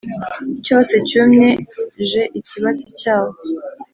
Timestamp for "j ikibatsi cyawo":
2.09-3.31